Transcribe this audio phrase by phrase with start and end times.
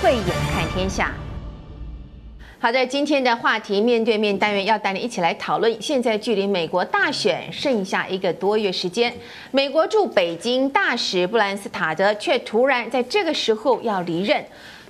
[0.00, 1.12] 慧眼看天下。
[2.60, 5.80] 好在，今天的话题面对面单元要带你一起来讨论。
[5.80, 9.12] 现在距离美国大选剩下一个多月时间，
[9.50, 14.44] 美国驻北京大使布兰斯塔德却突然在这个时候要离任。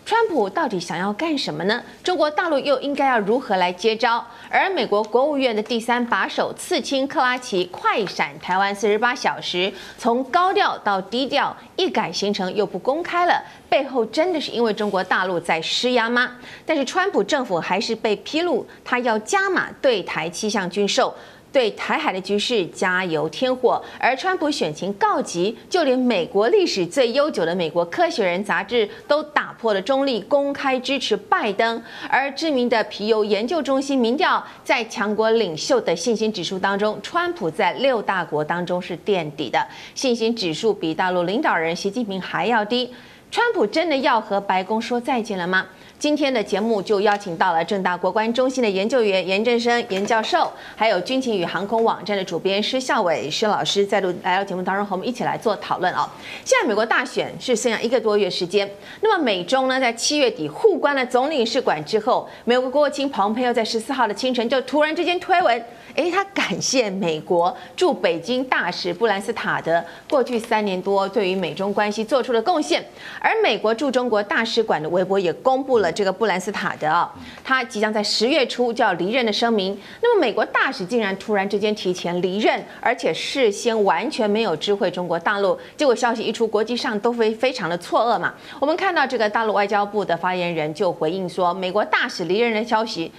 [0.08, 1.82] 川普到底想要干什么呢？
[2.02, 4.24] 中国大陆又应该要如何来接招？
[4.48, 16.36] 而美国国务院的第三把手刺青克拉奇快闪台湾四十八小时，从高调到低调，一改行程又不公开了，背后真的是因为中国大陆在施压吗？
[16.64, 21.14] 但是川普政府还是被披露，他要加码对台七项军售。
[21.52, 31.82] 对台海的局势加油添火，而川普选情告急，就连美国历史最悠久的美国科学人杂志都打破了中立，公开支持拜登。
[32.08, 42.92] 而知名的皮尤研究中心民调，在强国领袖的信心指数当中，川普在六大国当中是垫底的，信心指数比大陆领导人习近平还要低。
[43.30, 45.66] 川普真的要和白宫说再见了吗？
[45.98, 56.08] 今天的节目就邀请到了正大国关中心的研究员严正声严教授，还有军情与航空网站的主编施孝玮施老师再度来到节目当中，和我们一起来做讨论哦。
[56.42, 58.70] 现在美国大选是剩下一个多月时间，
[59.02, 65.62] 那么美中呢在七月底互关了总领事馆之后，美国国务卿蓬佩奥在十四号的清晨就突然之间推文。
[65.94, 72.84] 诶，他感谢美国驻北京大使布兰斯塔德过去三年多对于美中关系做出的贡献，
[73.20, 77.08] 而美国驻中国大使馆的微博也公布了这个布兰斯塔德，
[77.44, 79.78] 他即将在十月初就要离任的声明。
[80.00, 88.34] 那么美国大使竟然突然之间提前离任，而且事先完全没有知会中国大陆，结果消息一出，国际上都非非常的错愕嘛。
[88.60, 93.10] 我们看到这个大陆外交部的发言人就回应说，美国大使离任的消息。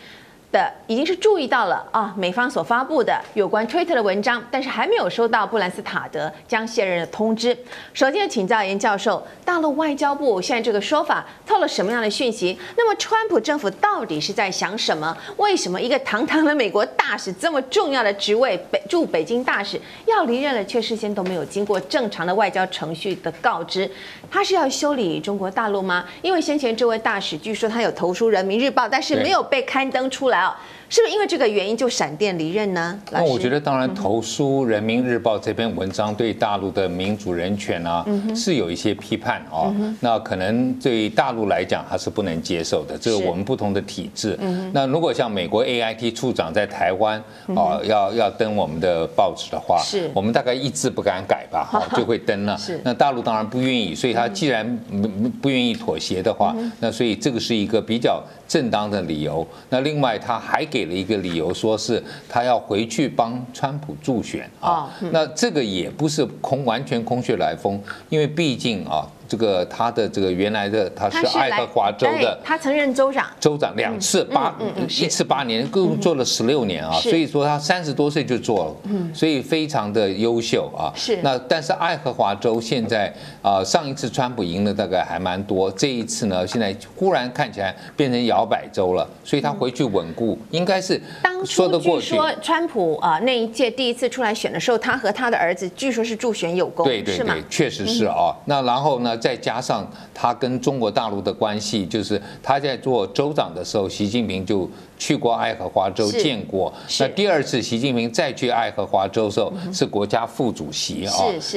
[0.52, 7.56] 的已经是注意到了啊，美方所发布的有关推特的文章，但是还没有收到布兰斯塔德将卸任的通知。
[7.94, 12.58] 首先请教严教授，大陆外交部现在这个说法透了什么样的讯息？
[12.76, 15.16] 那么川普政府到底是在想什么？
[15.38, 23.88] 为什么一个堂堂的美国大使这么重要的职位，北驻北京大使要离任了，却事先都没有经过正常的外交程序的告知？
[24.32, 26.06] 他是要修理中国大陆吗？
[26.24, 30.39] 因为先前这位大使据说他有投书《人民日报》，但是没有被刊登出来。
[30.40, 30.58] out
[30.90, 33.00] 是不是因为这个原因就闪电离任呢？
[33.12, 38.04] 那我觉得，当然投书《人民日报》这篇文章对大陆的民主人权啊
[38.36, 39.72] 是有一些批判哦。
[40.00, 42.98] 那可能对大陆来讲，他是不能接受的。
[42.98, 44.36] 这个我们不同的体制。
[44.74, 47.24] 那如果像美国 AIT 处长在台湾
[47.56, 52.60] 啊，要要登我们的报纸的话，是我们大概一字不敢改吧，哈，就会登了。
[52.84, 59.46] 那大陆当然不愿意，所以他既然不不愿意妥协的话，那所以这个是一个比较正当的理由。
[59.70, 60.79] 那另外他还给。
[60.80, 69.06] 给了一个理由，说是他要回去帮川普助选啊，那这个也不是空完全空穴来风，因为毕竟啊。
[69.30, 74.56] 这个他的这个原来的他是爱荷华州的，他曾任州长，州长两次八
[74.88, 78.76] 一次八年，共做了十六年啊，所以说他三十多岁就做了，
[79.14, 80.90] 所以非常的优秀啊。
[80.96, 83.14] 是那但是爱荷华州现在
[83.44, 91.00] 啊，上一次川普赢了大概还蛮多，这一次呢，现在忽然看起来变成摇摆州了，所以他回去稳固应该是
[91.46, 92.18] 说得过去。
[92.18, 98.36] 当初据说川普啊那一届第一次出来选的时候，他和他的儿子据说是助选有功，对对对，确实是啊。
[98.46, 99.19] 那然后呢？
[99.20, 104.70] 再加上他跟中国大陆的关系，就是他在做州长的时候，习近平就
[105.00, 106.72] 去过爱荷华州见过。
[107.00, 111.12] 那第二次习近平再去爱荷华州的时候，是国家副主席啊。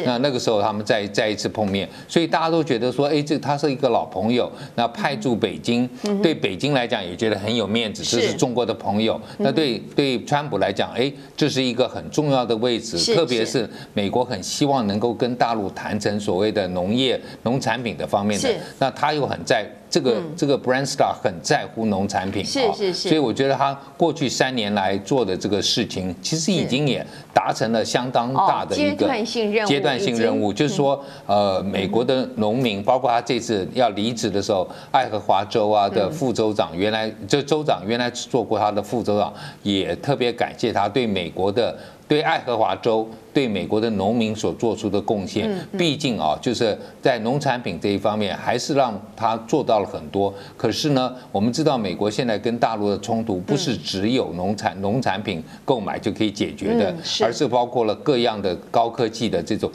[0.06, 4.50] 那那个时候他们再再一次碰面，所以大家都觉得说，哎，这他是一个老朋友。
[4.74, 5.88] 那派驻北京，
[6.20, 9.20] 对北京来讲也觉得很有面子，这是中国的朋友。
[9.38, 17.52] 那对对川普来讲，哎，这是一个很重要的位置，特别是美国很希望能够跟大陆谈成所谓的农业农。
[17.52, 18.48] 农产品的方面的，
[18.78, 29.68] 那他又很在这个这个 Branstad 很在乎农产品，是是是，所以我觉得他过去三年来做的这个事情，其实已经也达成了相当大的一个阶段性任务。
[29.68, 39.30] 阶段性任务就是说，呃，美国的农民，包括他这次要离职的时候，爱荷华州啊的副州长，原来这州长原来做过他的副州长，
[39.62, 41.76] 也特别感谢他对美国的。
[42.12, 50.34] 对爱荷华州对美国的农民所做出的贡献，毕竟啊，就是在农产品这一方面，还是让他做到了很多。
[50.54, 59.72] 可是呢，我们知道美国现在跟大陆的冲突，不是只有农产农产品购买就可以解决的，而是包括了各样的高科技的这种。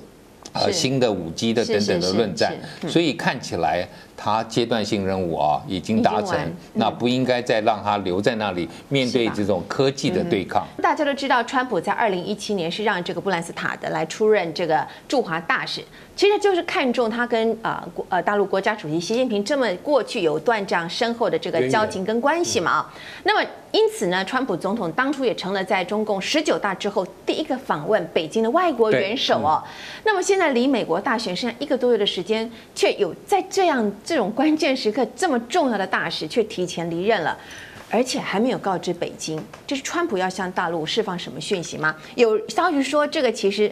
[0.54, 2.56] 呃新的五 G 的等等的论战，
[2.88, 3.88] 所以看起来。
[4.18, 10.68] 他阶段性任务啊已经达成，嗯、那不应该再让他留在那里面对这种科技的对抗。
[10.82, 15.82] 大家都知道，川普在二零一七年是让这个布兰斯塔德来出任这个驻华大使，
[16.16, 22.94] 其实就是看中他跟啊国呃大陆国家主席习近平这么过去有段这样深厚的这个交情跟关系嘛啊。
[23.24, 29.62] 那么因此呢，川普总统当初也成了在中共十九大之后第一个访问北京的外国元首哦。
[30.04, 33.92] 那么现在离美国大选剩下一个多月的时间，却有在这样。
[34.08, 37.38] 这种关键时刻，这么重要的大事却提前离任了，
[37.92, 39.38] 而且还没有告知北京，
[39.68, 41.94] 这是川普要向大陆释放什么讯息吗？
[42.16, 43.70] 有消息说，这个其实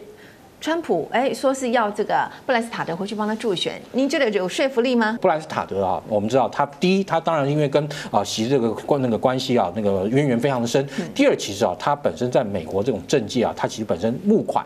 [0.60, 5.18] 川普哎说是要这个布莱斯塔德回去帮他助选，您觉得有说服力吗？
[5.22, 10.86] 布莱斯塔德啊，我们知道他第一，他当然因为跟啊习这个关那个关系啊那个渊源非常的深。
[11.14, 14.66] 第二，其实啊，他本身在美国这种政界啊，他其实本身募款。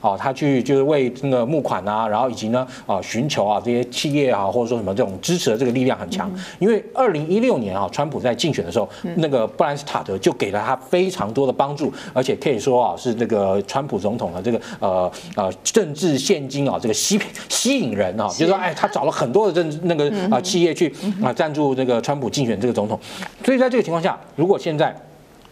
[0.00, 6.30] 哦，他去就是为那个募款啊，然后以及呢啊寻求啊这些企业啊或者说什么这种支持的这个力量很强。
[6.58, 22.98] 因为二零一六年啊，川普在竞选的时候，那个布兰斯塔德就给了他非常多的帮助，而且可以说啊是那个川普总统的这个呃呃政治现金啊这个吸吸引人啊，就是说哎他找了很多的政那个啊企业去啊赞助这个川普竞选这个总统。
[23.44, 24.94] 所以在这个情况下，如果现在。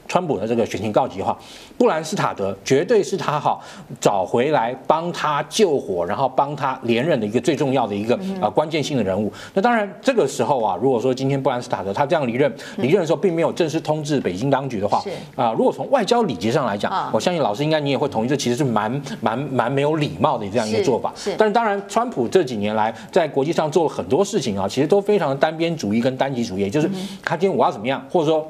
[0.07, 1.37] 川普的这个选情告急的话，
[1.79, 3.59] 布兰斯塔德绝对是他哈
[4.01, 9.33] 找回来帮他救火，然后帮他连任的一个最重要的一个啊关键性的人物。
[9.55, 15.03] 那当然，这个时候啊，如果说今天布兰斯塔德他这样离任，离任的时候并没有正式通知北京当局的话，
[15.35, 21.13] 啊，如果从外交礼节上来讲，我相信老师应该你也会同意，这其实是蛮蛮蛮没有礼貌的这样一个做法。
[21.39, 26.91] 但是当然，川普这几年来在国际上做了很多事情啊，其实都非常的单边主义跟单极主义，也就是
[27.23, 28.47] 他今天我要怎么样，或者说。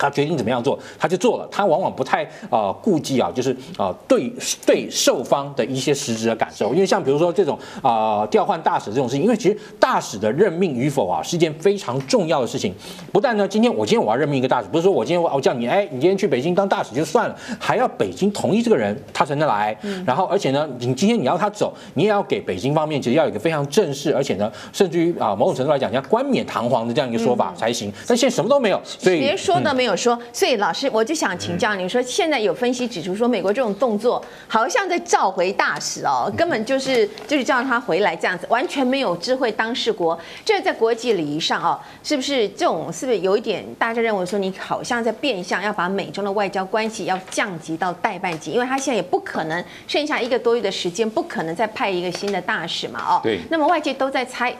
[0.00, 1.46] 他决定怎么样做，他就做了。
[1.50, 4.32] 他往往不太啊顾忌啊，就是啊对
[4.64, 6.72] 对受方的一些实质的感受。
[6.72, 12.74] 因为像比如说这种啊调换大使这种事情，因为其实大使的任命与否啊是一件非常重要的事情。
[13.12, 19.76] 不但呢，今天我今天我要任命一个大使，不是说我今天我叫你哎，你今天去北京当大使就算了，还要北京同意这个人他才能来。
[20.06, 27.92] 然后而且呢，你今天你要他走，你也要给北京方面其实要有一个非常正式，而且呢，甚至于啊某种程度来讲，要冠冕堂皇的这样一个说法才行。
[28.06, 29.89] 但现在什么都没有，所以别说的没有。
[29.90, 40.18] 有说，所以老师，我就想请教你说，现在有分析指出说，美国这种动作好像在召回大使哦，根本就是就是叫他回来这样子，完全没有智慧当事国。
[40.44, 53.20] 这在国际礼仪上哦，是不是这种是不是有一点大家认为说，你好像在变相要把美中的外交关系要降级到代办级，因为他现在也不可能剩下一个多月的时间，不可能再派一个新的大使嘛哦。
[53.22, 53.40] 对。
[53.50, 54.54] 那么外界都在猜。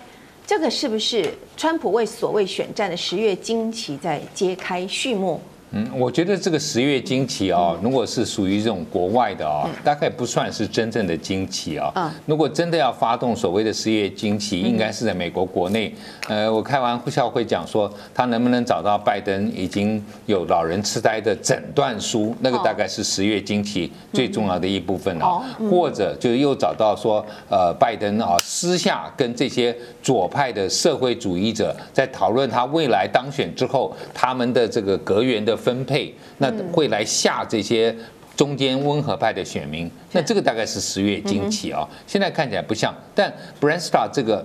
[0.50, 5.41] 这个是不是川普为所谓选战的十月惊奇在揭开序幕？
[5.73, 12.13] 嗯，我觉得这个十月惊奇啊，如果是属于这种国外的啊，大概不算是真正的惊奇啊。
[12.27, 15.95] 如果真的要发动所谓的十月惊奇，应该是在美国国内。
[16.27, 25.41] 呃，我开玩笑会讲说，他能不能找到拜登已经有老人痴呆的诊断书，那个大概是十月惊奇最重要的一部分啊。
[25.71, 29.73] 或者就又找到说，呃，拜登啊私下跟这些
[30.03, 35.60] 左派的社会主义者在讨论他未来当选之后他们的这个阁员的。
[35.61, 37.95] 分配，那会来吓这些
[38.35, 41.87] 中间温和派的选民，那这个大概是十月惊奇啊。
[42.07, 43.31] 现在看起来不像，但
[43.61, 44.45] b r a n s t a r 这个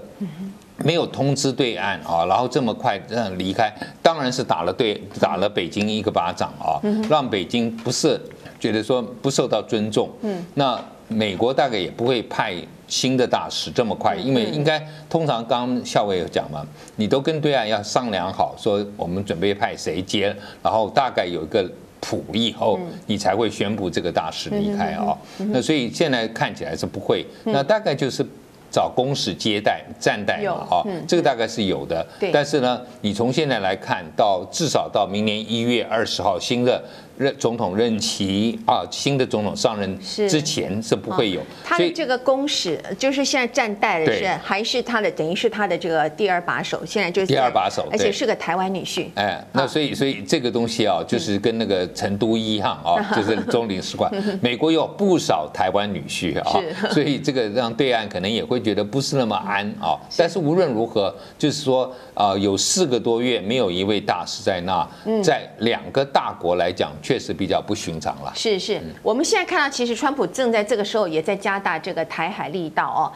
[0.80, 8.20] 没有通知对岸啊，然后这么快让离开，当然是打了对打了北京一个巴掌啊，让北京不是
[8.60, 10.10] 觉得说不受到尊重。
[10.22, 12.56] 嗯，那美国大概也不会派。
[12.88, 14.80] 新的大使这么快，因为应该
[15.10, 21.68] 通常刚刚校委有讲嘛，你都跟对岸要商量好，说我们准备派谁接，然后大概有一个
[22.00, 25.18] 谱以后，你才会宣布这个大使离开啊。
[25.38, 28.24] 那所以现在看起来是不会，那大概就是
[28.70, 32.06] 找公使接待站待嘛啊，这个大概是有的。
[32.32, 36.84] 但是呢，你从现在来看到至少到明年一月二十号新的。
[37.18, 41.42] 任总统任期啊，新的总统上任之前是不会有。
[41.64, 49.08] 他的这个公使就是现在站代的是还是他的，等于是他的这个第二把手，现在就是第二把手，而且是个台湾女婿。
[49.16, 54.12] 哎，那所以所以这个东西啊，就是跟那个成都一样啊，就是中领事馆。
[54.42, 56.60] 美国有不少台湾女婿啊，
[56.92, 59.96] 所以这个让对岸可能也会觉得不是那么安啊。
[60.18, 64.88] 但是无论如何，就是说啊，有四个多月没有一位大使在那，
[65.24, 66.92] 在两个大国来讲。
[67.06, 68.34] 确实比较不寻常了。
[68.36, 73.14] 是是，我们现在看到，其实川普正在这个时候也在加大这个台海力道哦。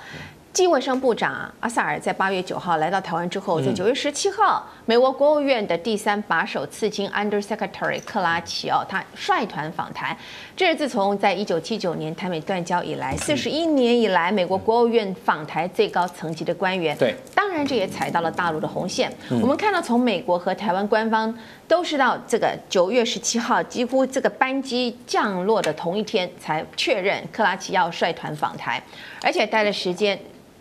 [0.51, 10.17] 继卫生部长阿萨尔在八月九号来到台湾之后，在九月十七号，美国国务院的第三把手次青 Undersecretary 克拉奇奥，他率团访台。
[10.57, 16.97] 这是自从在一九七九年台美断交以来，四十一年以来，美国国务院访台最高层级的官员。
[16.97, 19.09] 对，当然这也踩到了大陆的红线。
[19.29, 21.33] 我们看到从美国和台湾官方
[21.67, 28.81] 都是到这个九月十七号，几乎这个班机降落的同一天才确认克拉奇奥率团访台，
[29.21, 30.19] 而且待的时间。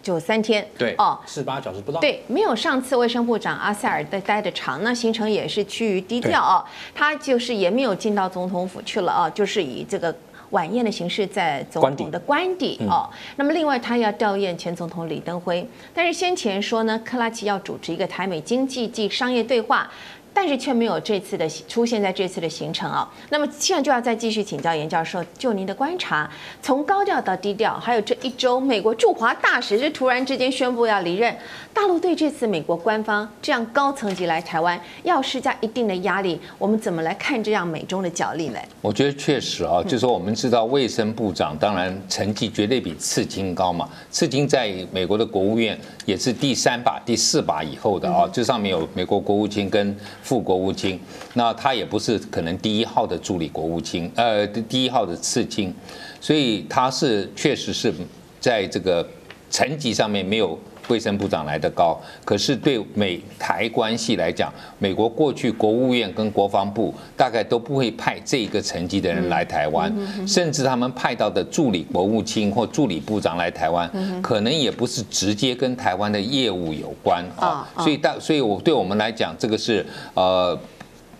[0.08, 6.64] 就三天，对哦，四八小时不到，对，没有上次卫生部长阿塞尔的待的长，那行程也是趋于低调哦。
[6.94, 10.14] 他就是也没有进到总统府去了哦，就是以这个
[10.48, 13.06] 晚宴的形式在总统的官邸哦。
[13.36, 19.90] 那么另外他要吊唁前总统李登辉，但是先前说呢，克拉奇要主持一个台美经济暨商业对话。
[20.40, 23.12] 但是却没有这次的出现在这次的行程啊。
[23.28, 26.30] 那么现在就要再继续请教严教授，就您的观察，
[26.62, 31.36] 从高调到低调，还有这一周美国驻华大使是突然之间宣布要离任，
[31.74, 38.60] 大陆对这次美国官方这样高层级来台湾要施加一定的压力，我们怎么来看这样美中的角力呢？
[38.80, 45.76] 我觉得确实啊，就是说我们知道卫生部长当然成绩绝对比次卿高嘛，次卿在美国的国务院
[46.06, 49.88] 也是第三把、第四把以后的啊，这上面有美国国务卿跟。
[50.28, 51.00] 副国务卿，
[51.32, 55.74] 那他也不是可能第一号的助理国务卿，呃，第一号的次卿，
[56.20, 57.90] 所以他是确实是
[58.38, 59.08] 在这个
[59.48, 60.58] 层级上面没有。
[60.88, 69.92] 卫生部长来得高，可是对美台关系来讲，美国过去国务院跟国防部大概都不会派这个层级的人来台湾，
[70.26, 73.90] 甚至他们派到的助理国务卿或助理部长来台湾，
[74.22, 77.68] 可能也不是直接跟台湾的业务有关啊。
[77.78, 80.58] 所以大，所以我对我们来讲，这个是呃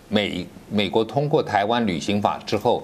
[0.08, 2.82] 美美国通过台湾旅行法之后。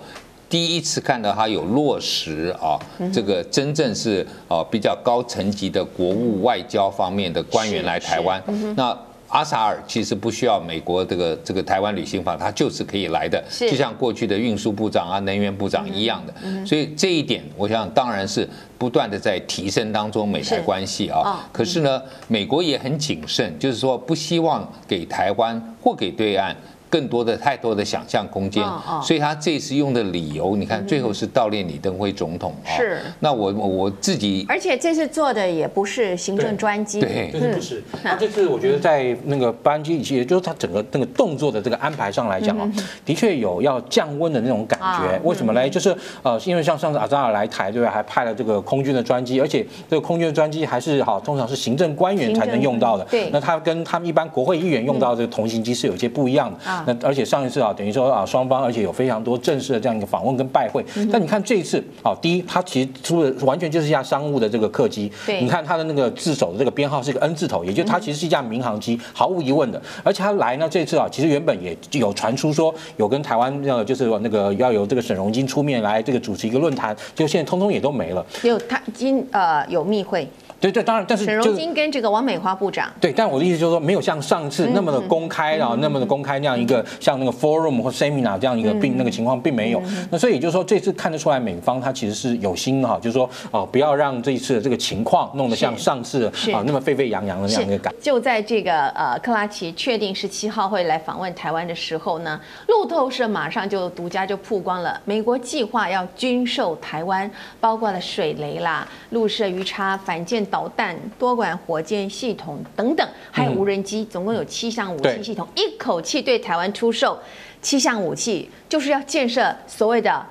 [0.54, 2.78] 第一次看到他有落实啊，
[3.12, 8.40] 这个真正是啊比较高层级的国务外交方面的官员来台湾。
[8.76, 8.96] 那
[9.30, 16.32] 阿萨尔其实不需要美国这个这个台湾旅行法，他就是可以来的，就像过去的运输部长啊、能源部长一样的。
[16.64, 21.44] 所以这一点，我想当然是不断的在提升当中美台关系啊。
[21.50, 26.56] 可是呢，美国也很谨慎，就是说不希望给台湾或给对岸。
[26.94, 28.64] 更多的太多的想象空间，
[29.02, 32.70] 所以他这次用的理由，你看最后是悼念李登辉总统啊。
[32.76, 33.00] 是。
[33.18, 37.82] 那我我自己，而且这次做的也不是行政专机，对，不是。
[38.04, 42.70] 那这次我觉得在那个班机，也就是他整个那个动作的这个安排上来讲啊，
[43.04, 45.20] 的确有要降温的那种感觉。
[45.24, 45.68] 为什么呢？
[45.68, 47.90] 就是呃，因为像上次阿扎尔来台，对吧？
[47.90, 53.04] 还派了这个空军的专机，而且这个空军的专机还是好，通常是行政官员才能用到的。
[53.06, 53.30] 对。
[53.30, 56.83] 那他跟他们一般国会议员用到这个同型机是有些不一样的。
[56.86, 60.84] 那而且上一次啊，等于说啊，双方而且有非常多正式的这样一个访问跟拜会。
[61.12, 65.10] 但你看这一次，啊，第一，它其实出了完全就是一架商务的这个客机。
[65.26, 65.40] 对。
[65.40, 69.80] 你看它的那个自首的这个编号是一个 N 字头，也就是它其实是一架民航机，毫无疑问的。
[70.02, 78.24] 而且它来呢，这次啊，其实原本也有传出说有跟台湾那个就是那个要由这个沈荣金出面来这个主持一个论坛，就现在通通也都没了。
[78.42, 80.28] 有他今呃有密会。
[80.64, 89.82] 对这，当然，但是沈荣金跟这个王美花部长，对，但我的意思就是说，没有像上次那么的公开，然后那么的公开那样一个像那个 forum 或 seminar 这样一个并那个情况并没有。
[90.10, 97.92] 那所以就是说，这次看得出来，美方他其实是有心哈，就是说哦，不要让这一次的这个情况弄得像上次啊那么沸沸扬扬的那样一个感。
[98.00, 107.30] 就在这个呃克拉奇确定十七号会来访问台湾的时候呢，路透社马上就独家就曝光了，美国计划要军售台湾，
[107.60, 110.42] 包括了水雷啦、陆射鱼叉、反舰。
[110.54, 117.18] 导弹、多管火箭系统等等，还有无人机，总共有七项武器系统，一口气对台湾出售
[117.60, 120.24] 七项武器，就是要建设所谓的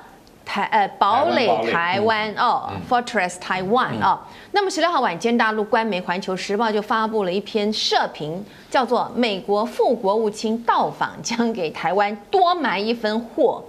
[0.46, 4.18] 台呃堡垒台湾哦，Fortress Taiwan 哦。
[4.54, 13.62] 那么十六号晚间，大陆官媒《环球时报》就发布了一篇社评，叫做《美国副国务卿到访将给台湾多埋一分祸》。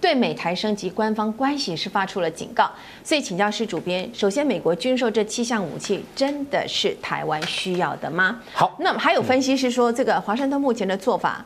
[0.00, 2.70] 对美台升级官方关系是发出了警告，
[3.02, 8.40] 所以请教施主编，首先，美国军售这七项武器真的是台湾需要的吗？
[8.52, 11.44] 好，那么还有分析是说，这个华盛顿目前的做法。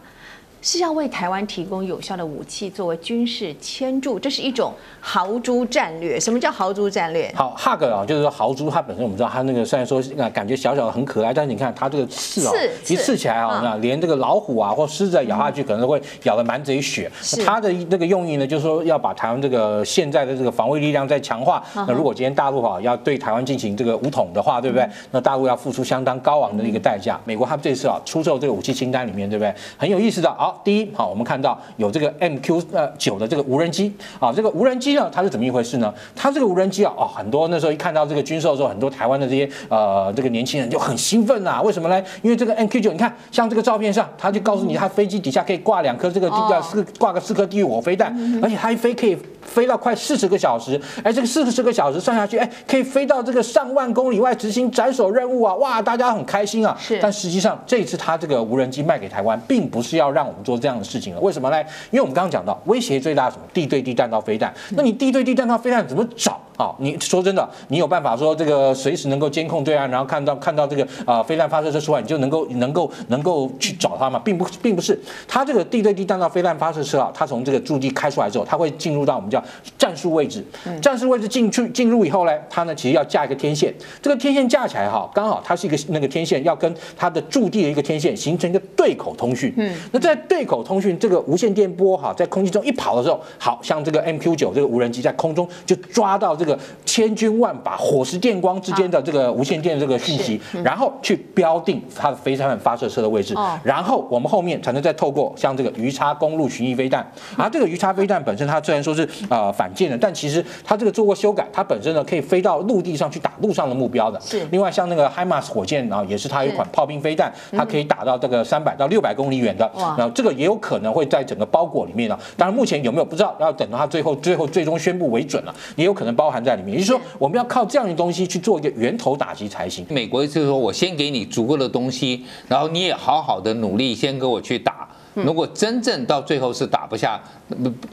[0.63, 6.21] 是要为台湾提供有效的武器作为军事牵助，这是一种豪猪战略。
[6.21, 7.31] 什么叫豪猪战略？
[7.35, 12.53] 好，Hug 啊，就是说豪猪，它本身我们知道，它那个虽然说啊感觉小小的很可爱，但是你看它这个刺啊，
[12.87, 17.11] 一刺起来啊，那连这个老虎啊或狮子咬下去，可能会咬得满嘴血。
[17.45, 21.61] 它的那个用意呢，就是说要把台湾这个现在的这个防卫力量再强化。
[21.75, 24.89] 那如果今天大陆哈要对台湾进行这个武统的话，对不对？
[25.11, 27.19] 那大陆要付出相当高昂的一个代价。
[27.25, 29.53] 美国它这次啊出售这个武器清单里面，对不对？
[29.77, 30.52] 很有意思的啊。
[30.53, 33.91] 好，第一，好，我们看到有这个 MQ 呃九的这个无人机
[34.21, 35.93] 啊，这个无人机呢，它是怎么一回事呢？
[36.15, 42.03] 它这个无人机啊，哦，很多那时候一看到这个军售的时候，很多台湾的这些呃这个年轻人就很兴奋呐，为什么呢？
[42.21, 49.17] 因为这个 MQ 九，你看像这个照片上，它就告诉你，它飞机底下可以挂两颗这个叫四挂个四颗地狱火飞弹，而且它一飞可以。
[49.43, 55.53] 飞到快四十个小时，哎，这个四十个小时算下去，哎，可以飞到这个上万公里外执行斩首任务啊！
[55.57, 56.75] 哇，大家很开心啊。
[56.79, 56.97] 是。
[57.03, 61.21] 但实际上，这一次他这个无人机卖给台湾，并不是要让我们做这样的事情了。
[61.21, 61.61] 为什么呢？
[61.91, 63.43] 因为我们刚刚讲到，威胁最大什么？
[63.55, 64.53] 地对地弹道飞弹。
[64.71, 66.41] 那你地对地弹道飞弹怎么找？
[66.57, 74.21] 好，你说真的，你有办法说这个随时能够监控对岸，然后看到看到这个啊、呃、飞弹发射车出来，你就能够能够能够去找它吗？
[74.23, 79.43] 并不并不是，它这个地对地弹道飞弹发射车啊，它从这个驻地开出来之后，它会进入到我们叫
[79.79, 80.45] 战术位置，
[80.83, 89.53] 战术位置进去进入以后呢，它呢其实要架一个天线，这个天线架起来哈，刚好它是一个那个天线要跟它的驻地的一个天线形成一个对口通讯。
[89.57, 96.37] 嗯，那在对口通讯这个无线电波哈，在空气中一跑的时候，好像这个 MQ 九这个无人机在空中就抓到。
[96.43, 103.33] 这个千军万把火石电光之间的这个无线电这个讯息，然后去标定它的飞弹发射车的位置，
[103.63, 107.07] 然后我们后面才能再透过像这个鱼叉公路巡弋飞弹，
[107.37, 114.21] 而这个鱼叉飞弹本身它虽然说是呃反舰的，但其实它这个做过修改，它本身呢可以飞到陆地上去打陆上的目标的。
[114.21, 114.45] 是。
[114.51, 119.71] 另外像那个 HIMARS 火箭啊，也是它一款炮兵飞弹，它可以打到这个三百到六百公里远的。
[119.77, 119.95] 哇。
[119.97, 126.32] 然后这个也有可能会在整个包裹里面呢，当然目前有没有不知道，要等到它最后最后最终宣布为准了，也有可能包。
[126.33, 129.87] 含在里面，也就是说，我们要靠这样的东西去做一个源头打击才行。
[129.91, 134.89] 美国就是说我先给你足够的东西，然后你也好好的努力，先给我去打。
[135.15, 137.23] 如果真正到最后是打不下，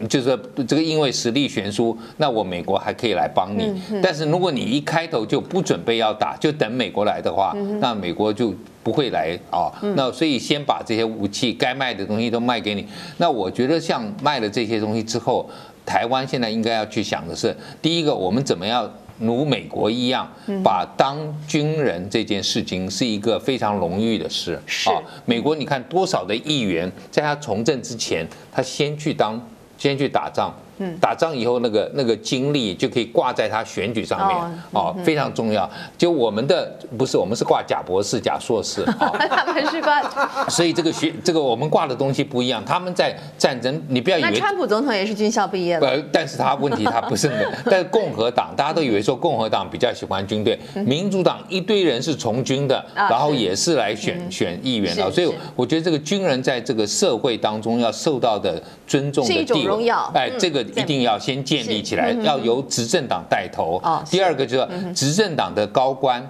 [0.08, 3.74] 就是这个因为实力悬殊，那我美国还可以来帮你。
[4.02, 9.70] 但是如果你一开头就不准备要打，就等美国来的话，那美国就不会来啊。
[9.98, 12.88] 那所以先把这些武器该卖的东西都卖给你。
[13.18, 15.50] 那我觉得像卖了这些东西之后。
[15.90, 20.32] 台湾现在应该要去想的是，第一个，我们怎么样如美国一样，
[20.64, 21.18] 把当
[21.48, 24.54] 军人这件事情是一个非常荣誉的事。
[24.86, 29.42] 啊，美国你看多少的议员在他从政之前，他先去当，
[29.80, 30.54] 先去打仗。
[31.00, 34.38] 打仗以后，那个那个经历就可以挂在他选举上面
[34.72, 35.70] 哦，非常重要。
[35.98, 40.02] 就我们的不是，我们是挂假博士、假硕士啊， 他们是挂。
[40.50, 42.64] 所以这个学这个我们挂的东西不一样。
[42.66, 45.88] 他们在战争，你不要以为川普总统也是军校毕业的。
[45.88, 47.52] 呃，但是他问题他不是那个。
[47.70, 55.12] 但是共和党大家都以为说共和党比较喜欢军队，民主党一堆人是从军的，然后也是来选选议员的。
[55.12, 60.66] 所以我觉得这个军人在这个社会当中要受到的尊重的地位，哎，这个。
[60.76, 63.82] 一定要先建立起来，要由执政党带头。
[64.10, 66.22] 第二个就是执政党的高官，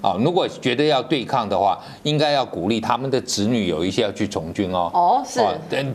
[0.00, 4.90] 啊，如果觉得要对抗的话，应该要鼓励他们的子女有一些要去从军哦。
[4.92, 5.40] 哦，是，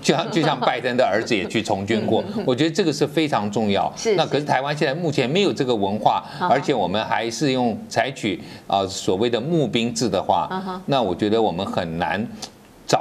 [0.02, 3.91] 就像就像拜登的儿子也去从军过，我觉得这个是非常重要。
[3.95, 12.28] 是，那可是台湾现在目前没有这个文化，而且我们还是用采取啊所谓的募兵制的话，那我觉得我们很难。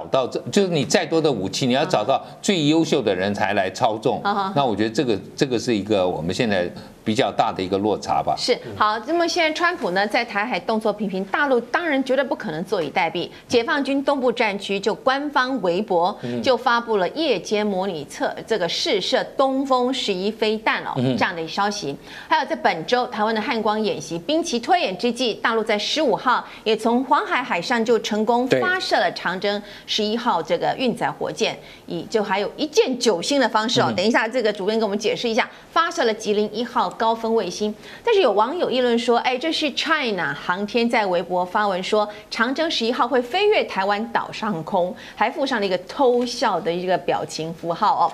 [0.07, 4.21] 找到这就是你再多的武器，你要找到最优秀的人才来操纵。
[4.55, 6.71] 那我觉得这个这个是一个我们现在。
[7.07, 8.35] 比较大的一个落差吧。
[8.37, 13.31] 是好，那么现在川普呢，在台海动作频频，大陆当然绝对不可能坐以待毙。
[13.47, 21.97] 解放军东部战区就官方微博就发布了夜间模拟测这个试射东风十一飞弹哦这样的一消息。
[22.27, 29.63] 还有在本周台湾的汉光演习兵棋推演之际，大陆在十五号也从黄海海上就成功发射了长征
[29.97, 33.91] 十一号这个运载火箭，以就还有一箭九星的方式哦。
[33.97, 36.91] 等一下，这个主编给我们解释一下，发射了吉林一号。
[36.91, 48.13] 高分卫星，但是有网友议论说，哎，这是 China 航天在微博发文说，长征十一号会飞越台湾岛上空，还附上了一个偷笑的一个表情符号哦，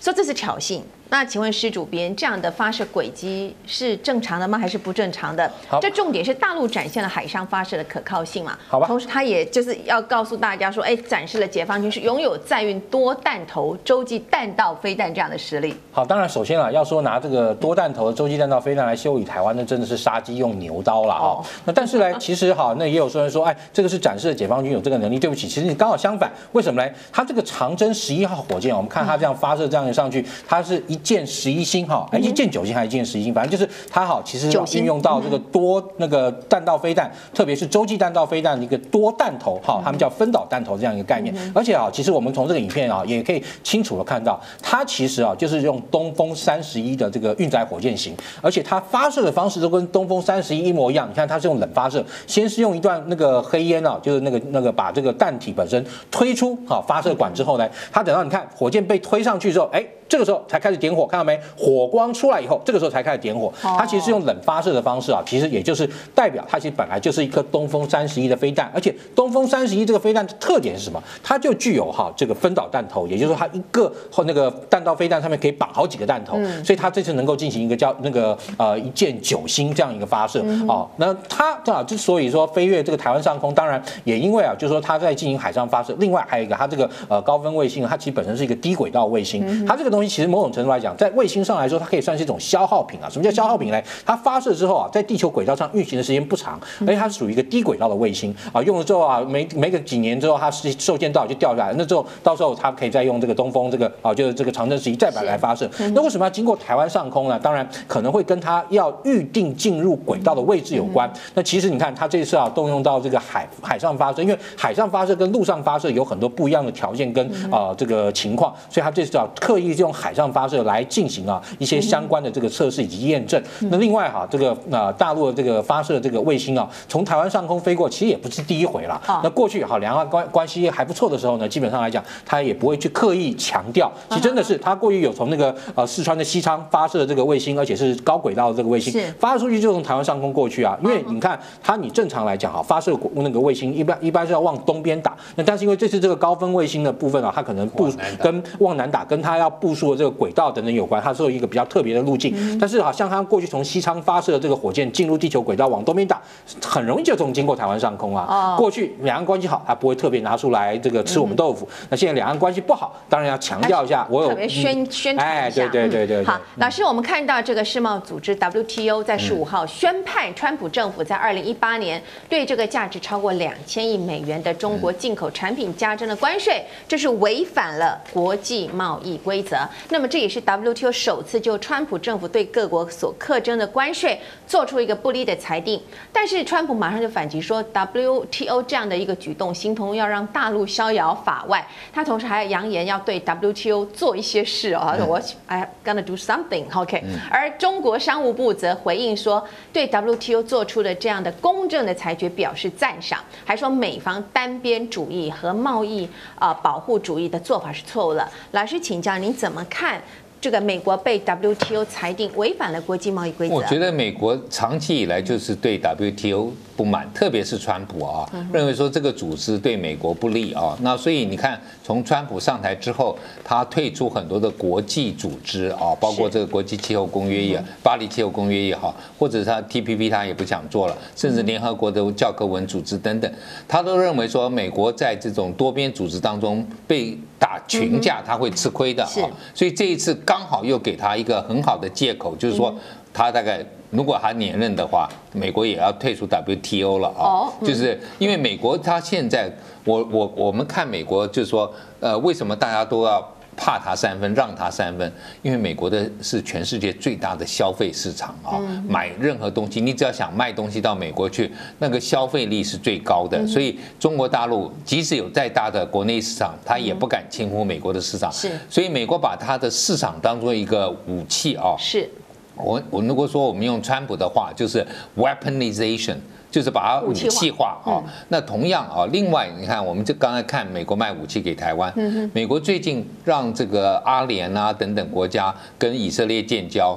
[0.00, 0.80] 说这是挑衅。
[1.10, 4.58] 那请问施主编，这样的发射轨迹是正常的吗？
[4.58, 5.48] 还是不正常的？
[5.68, 8.58] 好，这重点是大陆展现了海上发射的可靠性嘛？
[8.66, 8.86] 好吧。
[8.88, 15.76] 同时，他也就是要告诉大家说，哎，展示了解放军是拥有载运多弹头洲际弹道飞弹这样的实力。
[15.92, 21.38] 好，当然，首先啊，要说拿这个多弹头的洲际弹道飞弹来修理台湾，那真的是杀鸡用牛刀了啊。
[21.64, 25.18] 那但是呢，其实哈，那也有说人说，哎，这个是展示了解放军有这个能力。
[25.20, 26.28] 对不起，其实你刚好相反。
[26.52, 26.90] 为什么呢？
[27.12, 30.93] 它这个长征十一号火箭，我们看它这样发射这样上去，它是一。
[30.94, 34.46] 一箭十一星哈，哎，一箭九星还是一箭十一星，反正就是它好，其实
[34.78, 41.34] 运用到这个多那个弹道飞弹，特别是洲际弹道飞弹的一个多弹头哈，他们叫分导弹头这样一个概念。
[41.52, 51.08] 而且啊，其实我们从这个影片啊，也可以清楚的看到，它其实啊就是用东风三十一的这个运载火箭型，而且它发射的方式都跟东风三十一一模一样。
[51.10, 59.84] 你看它是用冷发射，先是用一段那个黑烟啊，就是那个那个把这个弹体本身推出好发射管之后呢，它等到你看火箭被推上去之后，哎。
[60.14, 61.36] 这个时候才开始点火，看到没？
[61.58, 63.52] 火光出来以后，这个时候才开始点火。
[63.60, 71.02] 它其实是用冷发射的方式啊，其实也就是代表它其实本来就是一颗东风三十一的飞弹，而且东风三十一这个飞弹的特点是什么？
[71.20, 80.88] 它就具有哈这个分导弹头，也就是说它一个或那个弹道飞弹上面可以绑好几个弹头，所以它这次能够进行一个叫那个呃一箭九星这样一个发射哦。
[80.98, 90.03] 那它啊之所以说飞越这个台湾上空，当然也因为啊就是说它在进行海上发射，另外还有一个它这个呃高分卫星，它其实本身是一个低轨道卫星，它这个东西。
[90.08, 93.08] 其实某种程度来讲，在卫星上来说，它可以算是一种消耗品啊。
[93.08, 93.80] 什么叫消耗品呢？
[94.04, 98.62] 它发射之后啊，在地球轨道上运行的时间不长，而且它是属于一个低轨道的卫星啊。
[98.62, 101.74] 用了之后啊，没没个几年之后，它是寿限到就掉下来。
[101.76, 105.68] 那之后到时候它可以再用这个东风这个啊，就是这个长征十一再版来发射。
[105.94, 107.38] 那为什么要经过台湾上空呢？
[107.38, 111.10] 当然可能会跟它要预定进入轨道的位置有关。
[111.34, 123.40] 那其实你看，它这次啊动用到这个海海上发射，因为海上发射跟陆上发射有很多不一样的条件跟啊这个情况，所以它这次啊刻意用海上发射来进行啊一些相关的这个测试以及验证。
[123.70, 129.00] 那另外哈，这个啊大陆的这个发射这个卫星啊，从台湾上空飞过，其实也不是第一回了。
[129.22, 133.92] 那过去哈两岸关关系还不错的时候呢，基本上来讲，他也不会去刻意强调。
[134.08, 140.78] 其实真的是他过去有从那个呃四川的西昌发射这个卫星，而且是高轨道的这个卫星，发射出去就从台湾上空过去啊。
[140.82, 145.14] 因为你看它你正常来讲哈，发射那个卫星一般一般是要往东边打。
[145.36, 147.90] 那但是因为这次这个高分卫星的部分啊，它可能不
[148.22, 152.58] 跟往南打，跟它要部署的这个轨道等等有关，它是有一个比较特别的路径。
[152.60, 156.22] 但是好像它过去从西昌发射的这个火箭进入地球轨道往东边打，
[156.62, 158.54] 很容易就从经过台湾上空啊。
[158.56, 161.68] 过去两岸关系好，它不会特别拿出来这个吃我们豆腐。
[161.90, 165.28] 那现在两岸关系不好，当然要强调一下，我有特别宣宣传。
[165.28, 166.24] 哎，对对对对。
[166.24, 179.56] 好，老师，我们看到这个世贸组织 WTO 在十五号宣判，川普政府在二零一八年对这个价值超过两千亿美元的中国进口产品加征了关税，这是违反了国际贸易规则。
[179.90, 185.80] 那么这也是 WTO 首次就川普政府对各国所课征的关税做出一个不利的裁定，
[186.12, 191.66] 但是川普马上就反击说，WTO 这样的一个举动，形同要让大陆逍遥法外。
[191.92, 197.04] 他同时还要扬言要对 WTO 做一些事哦，他说我 I gonna do something，OK。
[197.30, 208.28] 而中国商务部则回应说，对 WTO 做出的这样的公正的裁决表示赞赏，还说美方单边主义和贸易啊保护主义的做法是错误了。
[208.52, 210.02] 老师请教您怎么看？
[210.40, 213.54] 这个美国被 WTO 裁定违反了国际贸易规则。
[213.54, 220.76] 我觉得美国长期以来就是对 WTO 不满，特别是川普啊，认为说这个组织对美国不利啊。
[220.82, 233.32] 那所以你看，从川普上台之后，他退出很多的国际组织啊，包括这个国际气候公约也、巴黎气候公约也好，或者他 TPP 他也不想做了，甚至联合国的教科文组织等等，
[233.66, 239.10] 他都认为说美国在这种多边组织当中被打群架，他会吃亏的啊。
[239.52, 242.74] 所以这一次刚好又给他一个很好的借口，就是说
[243.12, 247.52] 他大概如果还连任的话，美国也要退出 WTO 了啊。
[247.60, 249.52] 就是因为美国他现在，
[249.84, 253.33] 我我我们看美国就是说，呃，为什么大家都要？
[253.56, 255.12] 怕他三分，让他三分，
[255.42, 268.30] 因为美国的是全世界最大的消费市场啊，买任何东西，你只要想卖东西到美国去，那个消费力是最高的，所以中国大陆即使有再大的国内市场，他也不敢轻忽美国的市场。
[268.32, 271.74] 是，所以美国把他的市场当做一个武器啊。
[271.78, 272.08] 是，
[272.56, 274.86] 我我如果说我们用川普的话，就是
[275.16, 276.16] weaponization。
[276.54, 277.76] 就是把它武器化。
[277.84, 281.92] 啊，那同样啊，另外你看，我们就刚才看美国卖武器给台湾，
[282.32, 286.96] 美国最近让这个阿联啊等等国家跟以色列建交，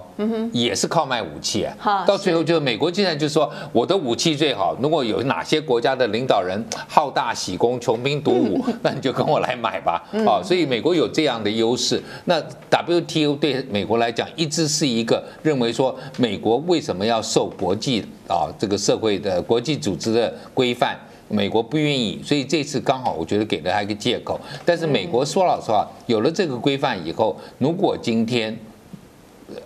[0.51, 2.05] 也是靠卖武器啊。
[2.05, 10.03] 到最后就是美国现在就说我的武器最好，如果有哪些国家的领导人好大喜功、穷兵黩武， 那你就跟我来买吧。
[10.23, 11.99] 啊，所以美国有这样的优势。
[12.25, 12.39] 那
[12.69, 19.41] WTO 对美国来讲一直是一个认为说，美国为什么要受国际啊这个社会的。
[19.41, 20.97] 国际组织的规范，
[21.29, 24.39] 美国不愿意，所以这次刚好我觉得给了他一个借口。
[24.65, 28.57] 但是美国说老实话，有了这个规范以后，如果今天，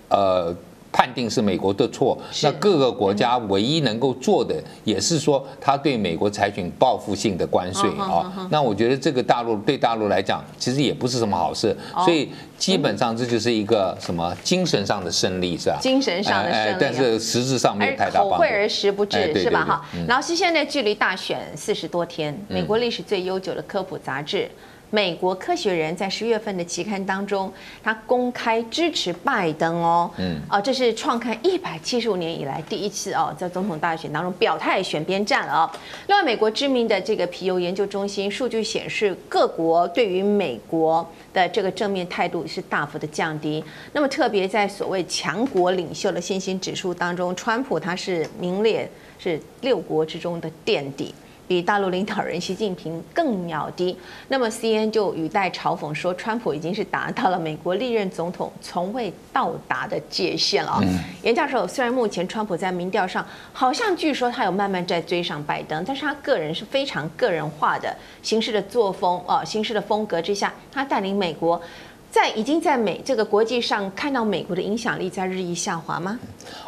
[0.09, 0.55] 呃，
[0.91, 8.47] 判定是美国的错，那各个国家唯一能够做的，也是说他对美国采取报复性的关税啊。
[8.49, 11.75] 那我觉得这个大陆对大陆来讲，其实也不是什么好事。
[12.03, 15.77] 所以基本上这就是一个什么精神上的胜利，是吧？
[15.81, 18.29] 精神上的胜利，但是实质上没有太大帮助。
[18.31, 19.65] 口惠而实不至，是吧？
[19.65, 19.85] 哈。
[20.07, 24.49] 老师现在距离大选四十多天，美国历史最悠久的科普杂志。
[24.93, 27.51] 美国科学人在十月份的期刊当中，
[27.81, 35.71] 他公开支持拜登哦，嗯，啊，这是创刊一百七十五年以来第一次哦，在总统大选当中表态选边站了哦。
[36.07, 43.63] 另外，美国知名的这个皮尤研究中心数据显示，各国对于美国的这个正面态度是大幅的降低。
[43.93, 51.15] 那么，特别在所谓强国领袖的信心指数当中，川普他是名列是六国之中的垫底。
[51.51, 53.93] 比大陆领导人习近平更要低。
[54.29, 60.81] 那么 CNN 就语带嘲讽说，川普已经是达到了美国历任总统从未到达的界限了。
[61.23, 71.61] 颜教授，虽然目前川普在民调上好像据说他有慢慢在追上拜登，但是他个人是非常个人化的行事的作风哦，行事的风格之下，他带领美国
[72.09, 76.17] 在已经在美这个国际上看到美国的影响力在日益下滑吗？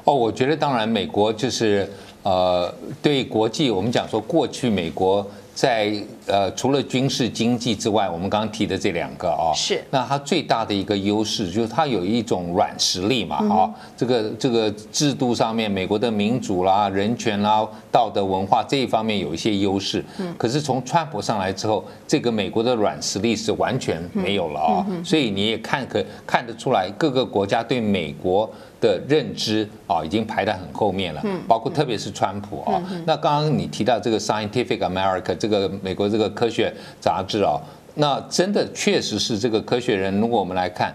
[0.04, 1.90] 哦，我觉得当然，美国就是。
[2.24, 5.94] 呃，对国际，我们讲说，过去美国在
[6.26, 28.50] 呃除了军事经济之外，我们刚刚提的这两个啊，是，那它最大的一个优势就是它有一种软实力嘛，啊，这个这个制度上面，美国的民主啦、人权啦、道德文化这一方面有一些优势，嗯，可是从川普上来之后，这个美国的软实力是完全没有了啊，所以你也看可看得出来，各个国家对美国。
[28.84, 32.84] 的认知啊，已经排在很后面了，嗯包括特别是川普啊。
[33.06, 37.56] 那刚刚你提到这个 Scientific America 这个美国这个科学杂志啊，
[37.96, 40.20] 那真的确实是这个科学人。
[40.20, 40.94] 如果我们来看，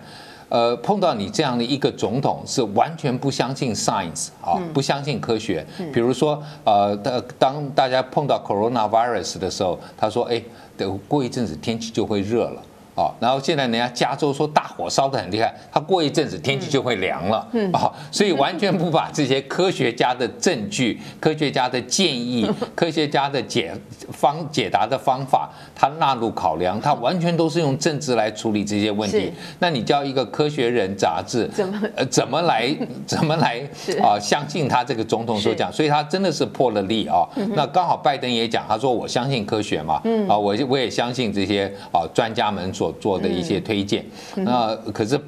[0.50, 5.64] 呃，碰到你这样的一个总统，是完全不相信 science 啊，不相信科学。
[5.92, 10.42] 比如说，呃，当当大家碰到 coronavirus 的时候，他说，哎，
[10.76, 12.62] 等过一阵子天气就会热了。
[12.98, 23.72] 哦，然后现在人家加州说大火烧得很厉害，他过一阵子天气就会凉了，嗯，哦，所以完全不把这些科学家的证据、 科学家的建议、 科学家的解
[24.10, 29.32] 方解答的方法，他纳入考量，他完全都是用政治来处理这些问题。
[29.60, 33.62] 那你叫一个科学人杂志怎么呃怎么来 怎么来
[34.02, 35.72] 啊相信他这个总统所讲？
[35.72, 37.22] 所以他真的是破了例啊。
[37.54, 42.87] 那刚好拜登也讲，他说我相信科学嘛，嗯啊，我我也相信这些啊专家们所。
[42.92, 44.04] 做的一些推荐，
[44.36, 45.20] 那可是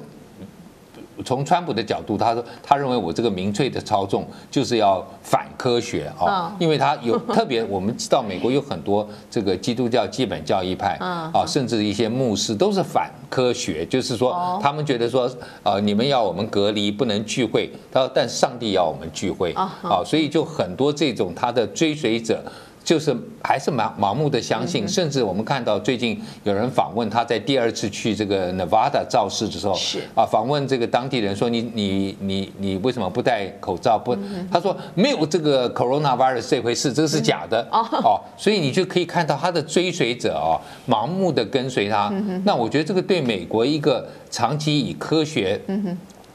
[1.23, 15.29] 从川普的角度，他说他认为我这个民粹的操纵就是要反科学啊，因为他有特别，我们知道美国有很多这个基督教基本教义派啊，甚至一些牧师都是反科学，就是说他们觉得说
[15.61, 22.43] 啊，你们要我们隔离不能聚会，他说但上帝要我们聚会啊，所以就很多这种他的追随者。
[22.83, 29.99] 就是还是盲盲目的相信，甚至我们看到最近有人访问他在第二次去这个 Nevada 造势的时候，是。
[30.15, 33.99] 啊，访问这个当地人说，你你你你为什么不戴口罩？
[33.99, 34.17] 不，
[34.51, 37.67] 他说没有这个 coronavirus 这回事，这个是假的。
[37.71, 42.11] 哦，所以你就可以看到他的追随者啊，盲目的跟随他。
[42.43, 45.61] 那我觉得这个对美国一个长期以科学。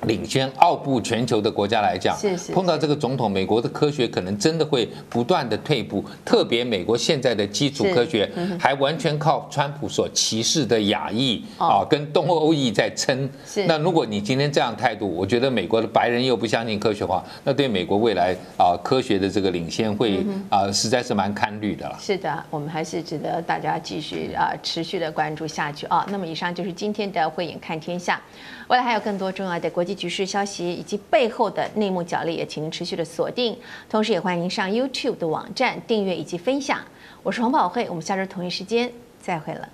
[0.02, 2.16] 领先傲步全球的国家来讲，
[2.52, 6.04] 碰到这个总统，美国的科学可能真的会不断的退步。
[6.24, 13.28] 特别美国现在的基础科学还完全靠川普所歧视的亚裔啊，跟东欧裔在撑。
[13.66, 21.96] 那如果你今天这样态度，我觉得美国的白人又不相信科学化，那对美国未来啊科学的这个领先会啊实在是蛮堪虑的了。
[21.98, 26.06] 是的，我们还是值得大家继续啊持续的关注下去啊。
[26.11, 28.20] 那么以上就是今天的慧眼看天下。
[28.68, 33.57] 未来还有更多重要的国际局势消息以及背后的内幕角力，也请您持续的锁定。
[33.88, 36.81] 同时，也欢迎您上 YouTube 的网站订阅以及分享。
[37.22, 39.68] 我是黄宝慧，我们下周同一时间再会了。